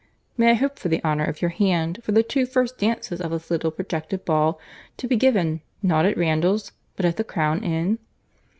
May 0.35 0.49
I 0.49 0.53
hope 0.55 0.79
for 0.79 0.87
the 0.87 1.03
honour 1.03 1.25
of 1.25 1.43
your 1.43 1.49
hand 1.51 1.99
for 2.01 2.11
the 2.11 2.23
two 2.23 2.47
first 2.47 2.79
dances 2.79 3.21
of 3.21 3.29
this 3.29 3.51
little 3.51 3.69
projected 3.69 4.25
ball, 4.25 4.59
to 4.97 5.07
be 5.07 5.15
given, 5.15 5.61
not 5.83 6.07
at 6.07 6.17
Randalls, 6.17 6.71
but 6.95 7.05
at 7.05 7.17
the 7.17 7.23
Crown 7.23 7.63
Inn?" 7.63 7.99